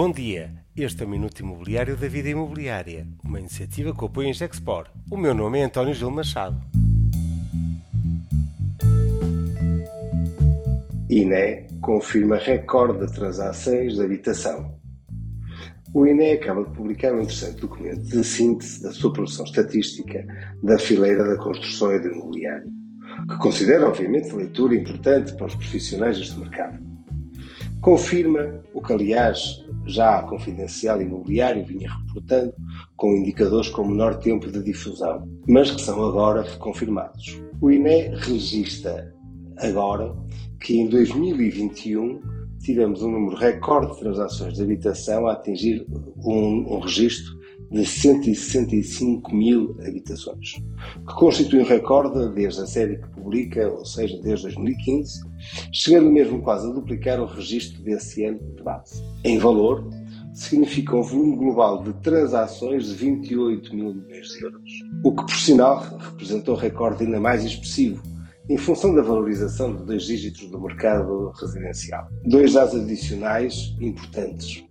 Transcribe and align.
Bom 0.00 0.12
dia, 0.12 0.54
este 0.76 1.02
é 1.02 1.06
o 1.06 1.08
Minuto 1.08 1.40
Imobiliário 1.40 1.96
da 1.96 2.06
Vida 2.06 2.28
Imobiliária, 2.28 3.04
uma 3.24 3.40
iniciativa 3.40 3.92
que 3.92 4.04
apoia 4.04 4.30
a 4.30 4.32
Gexpor. 4.32 4.86
O 5.10 5.16
meu 5.16 5.34
nome 5.34 5.58
é 5.58 5.64
António 5.64 5.92
Gil 5.92 6.08
Machado. 6.08 6.56
INE 11.10 11.66
confirma 11.80 12.36
recorde 12.36 13.04
de 13.04 13.12
transações 13.12 13.94
de 13.94 14.00
habitação. 14.00 14.72
O 15.92 16.06
INE 16.06 16.30
acaba 16.30 16.62
de 16.62 16.70
publicar 16.70 17.12
um 17.12 17.22
interessante 17.22 17.60
documento 17.60 18.02
de 18.02 18.22
síntese 18.22 18.80
da 18.80 18.92
sua 18.92 19.12
produção 19.12 19.44
estatística 19.46 20.24
da 20.62 20.78
fileira 20.78 21.26
da 21.26 21.42
construção 21.42 21.92
e 21.92 21.98
do 21.98 22.12
imobiliário, 22.12 22.70
que 23.28 23.38
considera, 23.38 23.88
obviamente, 23.88 24.32
leitura 24.32 24.76
importante 24.76 25.34
para 25.34 25.46
os 25.46 25.56
profissionais 25.56 26.16
deste 26.16 26.38
mercado. 26.38 26.86
Confirma 27.80 28.60
o 28.72 28.80
que, 28.80 28.92
aliás, 28.92 29.64
já 29.88 30.18
a 30.18 30.22
Confidencial 30.22 31.00
Imobiliário 31.00 31.64
vinha 31.64 31.90
reportando, 31.90 32.52
com 32.96 33.16
indicadores 33.16 33.68
com 33.70 33.86
menor 33.86 34.16
tempo 34.16 34.50
de 34.50 34.62
difusão, 34.62 35.26
mas 35.48 35.70
que 35.70 35.80
são 35.80 36.04
agora 36.06 36.44
confirmados. 36.58 37.40
O 37.60 37.70
INE 37.70 38.14
registra 38.14 39.12
agora 39.56 40.14
que 40.60 40.78
em 40.78 40.88
2021 40.88 42.20
tivemos 42.60 43.02
um 43.02 43.10
número 43.10 43.36
recorde 43.36 43.92
de 43.94 44.00
transações 44.00 44.54
de 44.54 44.62
habitação 44.62 45.26
a 45.26 45.32
atingir 45.32 45.86
um, 46.18 46.74
um 46.74 46.80
registro 46.80 47.38
de 47.70 47.84
165 47.84 49.34
mil 49.34 49.76
habitações, 49.86 50.54
que 51.06 51.14
constitui 51.14 51.60
um 51.60 51.64
recorde 51.64 52.34
desde 52.34 52.62
a 52.62 52.66
série 52.66 52.96
que 52.96 53.08
publica, 53.10 53.68
ou 53.70 53.84
seja, 53.84 54.18
desde 54.22 54.44
2015, 54.44 55.20
chegando 55.72 56.10
mesmo 56.10 56.40
quase 56.40 56.66
a 56.66 56.72
duplicar 56.72 57.20
o 57.20 57.26
registro 57.26 57.82
desse 57.82 58.24
ano 58.24 58.40
de 58.56 58.62
base. 58.62 59.02
Em 59.22 59.38
valor, 59.38 59.86
significa 60.32 60.96
um 60.96 61.02
volume 61.02 61.36
global 61.36 61.82
de 61.82 61.92
transações 61.94 62.86
de 62.86 62.94
28 62.94 63.74
mil 63.74 63.94
milhões 63.94 64.28
de 64.28 64.44
euros, 64.44 64.72
o 65.04 65.12
que, 65.12 65.22
por 65.26 65.36
sinal, 65.36 65.98
representou 65.98 66.54
um 66.54 66.58
recorde 66.58 67.04
ainda 67.04 67.20
mais 67.20 67.44
expressivo, 67.44 68.02
em 68.48 68.56
função 68.56 68.94
da 68.94 69.02
valorização 69.02 69.76
de 69.76 69.84
dois 69.84 70.04
dígitos 70.04 70.48
do 70.48 70.58
mercado 70.58 71.32
residencial. 71.38 72.08
Dois 72.24 72.54
dados 72.54 72.76
adicionais 72.76 73.76
importantes. 73.78 74.67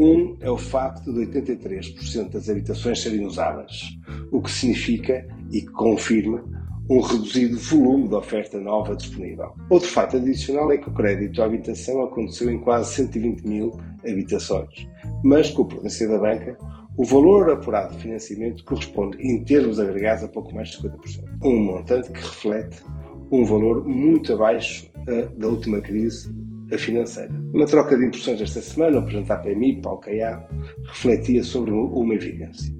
Um 0.00 0.34
é 0.40 0.50
o 0.50 0.56
facto 0.56 1.12
de 1.12 1.26
83% 1.26 2.30
das 2.30 2.48
habitações 2.48 3.02
serem 3.02 3.26
usadas, 3.26 3.98
o 4.32 4.40
que 4.40 4.50
significa 4.50 5.28
e 5.52 5.60
confirma 5.60 6.42
um 6.88 7.00
reduzido 7.00 7.58
volume 7.58 8.08
de 8.08 8.14
oferta 8.14 8.58
nova 8.58 8.96
disponível. 8.96 9.52
Outro 9.68 9.90
fato 9.90 10.16
adicional 10.16 10.72
é 10.72 10.78
que 10.78 10.88
o 10.88 10.94
crédito 10.94 11.42
à 11.42 11.44
habitação 11.44 12.02
aconteceu 12.02 12.50
em 12.50 12.58
quase 12.58 12.94
120 12.94 13.46
mil 13.46 13.78
habitações, 14.02 14.88
mas, 15.22 15.50
com 15.50 15.64
a 15.64 15.66
prudência 15.66 16.08
da 16.08 16.18
banca, 16.18 16.56
o 16.96 17.04
valor 17.04 17.50
apurado 17.50 17.94
de 17.94 18.02
financiamento 18.02 18.64
corresponde, 18.64 19.18
em 19.20 19.44
termos 19.44 19.78
agregados, 19.78 20.24
a 20.24 20.28
pouco 20.28 20.54
mais 20.54 20.70
de 20.70 20.78
50%. 20.78 21.24
Um 21.44 21.62
montante 21.62 22.10
que 22.10 22.20
reflete 22.20 22.82
um 23.30 23.44
valor 23.44 23.86
muito 23.86 24.32
abaixo 24.32 24.90
uh, 24.96 25.38
da 25.38 25.46
última 25.46 25.82
crise 25.82 26.32
financeira. 26.78 27.30
Uma 27.52 27.66
troca 27.66 27.96
de 27.96 28.06
impressões 28.06 28.40
esta 28.40 28.60
semana, 28.60 28.98
apresentada 28.98 29.42
pela 29.42 29.58
MIP 29.58 29.86
ao 29.86 29.98
CAIA, 29.98 30.44
refletia 30.86 31.42
sobre 31.42 31.70
uma 31.70 32.14
evidência. 32.14 32.74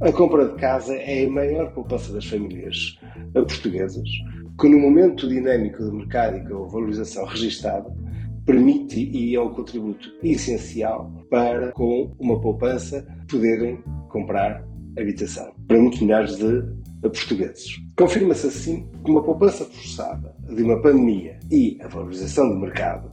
A 0.00 0.12
compra 0.12 0.46
de 0.48 0.54
casa 0.56 0.94
é 0.94 1.24
a 1.24 1.30
maior 1.30 1.72
poupança 1.72 2.12
das 2.12 2.26
famílias 2.26 2.98
portuguesas, 3.32 4.08
que 4.60 4.68
no 4.68 4.78
momento 4.78 5.28
dinâmico 5.28 5.82
do 5.82 5.92
mercado 5.92 6.36
e 6.36 6.48
com 6.48 6.64
a 6.64 6.68
valorização 6.68 7.24
registada, 7.24 7.90
permite 8.44 9.10
e 9.10 9.34
é 9.34 9.40
um 9.40 9.52
contributo 9.52 10.08
essencial 10.22 11.10
para, 11.30 11.72
com 11.72 12.14
uma 12.18 12.40
poupança, 12.40 13.06
poderem 13.28 13.82
comprar 14.08 14.64
habitação 14.98 15.52
para 15.66 15.78
muitos 15.78 16.00
milhares 16.00 16.36
de 16.36 16.62
portugueses. 17.02 17.76
Confirma-se 17.98 18.46
assim 18.46 18.88
que 19.04 19.10
uma 19.10 19.22
poupança 19.22 19.64
forçada 19.64 20.34
de 20.48 20.62
uma 20.62 20.80
pandemia 20.80 21.38
e 21.50 21.78
a 21.82 21.88
valorização 21.88 22.48
do 22.48 22.58
mercado 22.58 23.10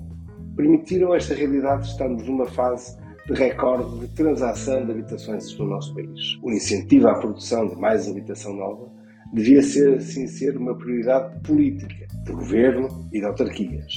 permitiram 0.55 1.13
esta 1.13 1.33
realidade 1.33 1.83
de 1.83 1.89
estarmos 1.89 2.27
numa 2.27 2.45
fase 2.45 2.97
de 3.27 3.33
recorde 3.33 3.99
de 3.99 4.07
transação 4.15 4.85
de 4.85 4.91
habitações 4.91 5.57
no 5.57 5.65
nosso 5.65 5.93
país. 5.95 6.37
O 6.41 6.51
incentivo 6.51 7.07
à 7.07 7.15
produção 7.15 7.67
de 7.67 7.75
mais 7.75 8.07
habitação 8.09 8.53
nova 8.53 8.91
devia 9.33 9.61
ser, 9.61 9.95
assim 9.95 10.27
ser, 10.27 10.57
uma 10.57 10.77
prioridade 10.77 11.39
política, 11.41 12.05
de 12.25 12.31
governo 12.31 13.07
e 13.11 13.19
de 13.19 13.25
autarquias, 13.25 13.93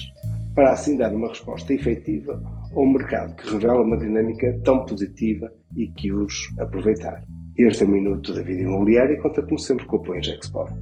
para 0.54 0.72
assim 0.72 0.96
dar 0.96 1.12
uma 1.12 1.28
resposta 1.28 1.74
efetiva 1.74 2.40
ao 2.74 2.86
mercado 2.86 3.34
que 3.36 3.50
revela 3.50 3.82
uma 3.82 3.98
dinâmica 3.98 4.58
tão 4.64 4.84
positiva 4.84 5.52
e 5.76 5.88
que 5.88 6.12
os 6.12 6.48
aproveitar. 6.58 7.22
Este 7.58 7.84
é 7.84 7.86
o 7.86 7.90
Minuto 7.90 8.34
da 8.34 8.42
Vida 8.42 8.62
Imobiliária 8.62 9.14
e 9.14 9.20
conta 9.20 9.42
como 9.42 9.58
sempre 9.58 9.86
com 9.86 9.96
o 9.96 10.00
apoio 10.00 10.20
Export. 10.20 10.72